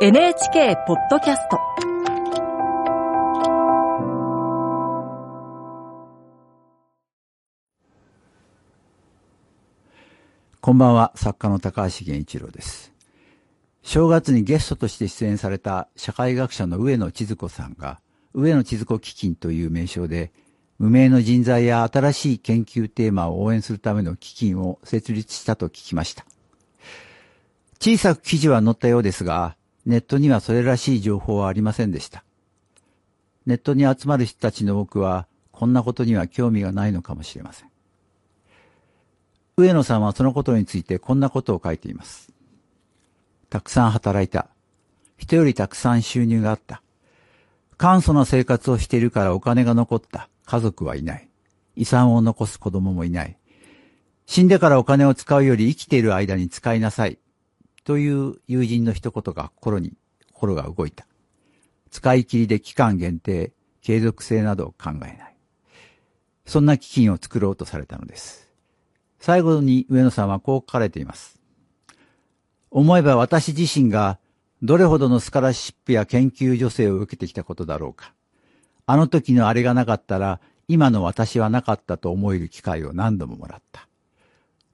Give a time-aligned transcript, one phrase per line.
[0.00, 1.56] NHK ポッドキャスト
[10.60, 12.92] こんばんは、作家の高橋源一郎です。
[13.82, 18.00] 正月にゲストとして出演された社会学者の上野千鶴子さんが、
[18.34, 20.32] 上野千鶴子基金という名称で、
[20.80, 26.26] 無名の人材や新しい研究テーマを応援するための基金を設立したと聞きました。
[27.78, 29.56] 小さく記事は載ったようですが、
[29.86, 32.24] ネットにはそれらしい情報はありませんでした。
[33.46, 37.68] ネットに集まる人たちの多くは、こんなことには興味がないのかもしれません。
[39.56, 42.32] 上野さんはそのことについてこんなことを書いています。
[43.50, 44.48] たくさん働いた。
[45.16, 46.82] 人よりたくさん収入があった。
[47.76, 50.28] 簡素な生活をしているからお金が残った。
[50.44, 51.28] 家族はいない。
[51.76, 53.36] 遺産を残す子供もいない。
[54.26, 57.18] 死んでからお金を使うより生きている間に使いなさい。
[57.84, 59.92] という友人の一言が心に、
[60.32, 61.06] 心が動いた。
[61.90, 65.36] 使い切りで期間限定、継続性などを考えない。
[66.46, 68.50] そんな基金を作ろうとされたのです。
[69.18, 71.40] 最後に上野さんはこう書かれています。
[72.70, 74.18] 思えば私自身が
[74.62, 78.12] どれほどのスカラシップや研究助成を受けてきたことだろうか。
[78.86, 83.88] あの時のあれがなかったら今の私はなかったと思える機会を何度ももらった。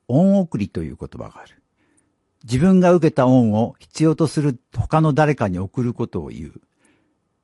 [0.08, 1.61] 恩送りという言葉がある。
[2.44, 6.60] 自分が受けた恩を必要とする他の誰かに送ることを言う。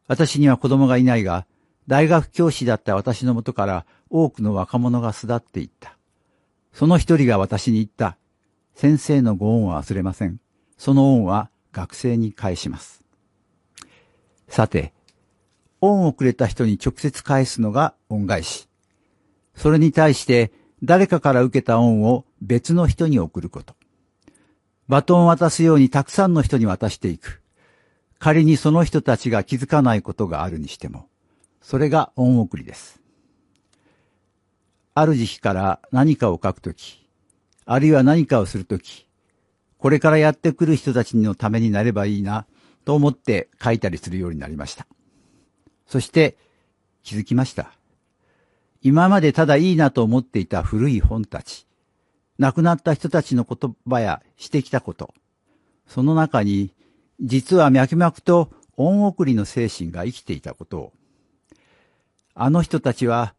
[0.09, 1.47] 私には子供がいないが、
[1.87, 5.97] 大学教師だった私のもとから多くの若者が巣立っていった。
[6.73, 8.17] その一人が私に言った。
[8.75, 10.39] 先生のご恩は忘れません。
[10.77, 13.03] その恩は学生に返します。
[14.49, 14.93] さて、
[15.81, 18.69] 恩をくれた人に直接返すのが恩返し。
[19.55, 23.75] それに対して誰かから受けた恩を別の人に送ること。
[24.89, 27.43] バトンを渡すようにたくさんの人に渡していく。
[28.19, 31.09] 仮にその人たちが気づかないことがあるにしても、
[31.61, 33.01] それが恩送りです。
[34.95, 37.07] ある時期から何かを書くとき、
[37.67, 39.07] あるいは何かをするとき、
[39.79, 42.47] これからやってくる人たちのためになればいいな、
[42.85, 44.87] と思って書いたりするようになりました。
[45.87, 46.37] そして
[47.03, 47.73] 気づきました。
[48.81, 51.66] 今までただいいなと思っていた古い本たち、
[52.39, 55.15] 亡くなった人たちの言葉やしてきたこと、
[55.87, 56.73] その中に
[57.21, 60.93] 実は脈々と恩送りの精神が生きていたことを、
[62.35, 63.35] あの人たちは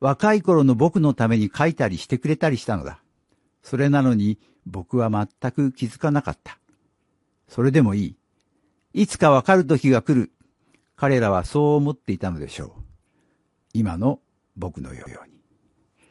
[0.00, 3.00] 若い頃の僕のために書いたりしてくれたりしたのだ。
[3.62, 6.58] それなのに僕は全く気づかなかった。
[7.48, 8.16] それでもいい。
[8.92, 10.32] いつかわかる時が来る。
[10.96, 12.70] 彼らはそう思っていたのでしょう。
[13.72, 14.20] 今の
[14.56, 15.39] 僕のように。